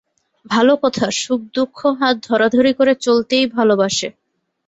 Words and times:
ভাল 0.45 0.67
কথা! 0.83 1.05
সুখ-দুঃখ 1.17 1.77
হাত 1.99 2.15
ধরাধরি 2.27 2.71
করে 2.73 2.93
চলতেই 3.01 3.45
ভালবাসে। 3.47 4.07